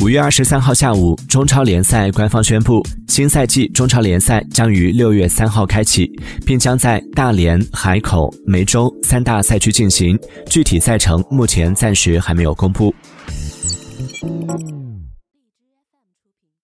[0.00, 6.10] 五月二十三号下午中超联赛官方宣布新赛季中超联赛将于六月三号开启
[6.46, 12.94] 并将在大连海口梅州三大赛区进行具体赛程目前暂时还没有公布。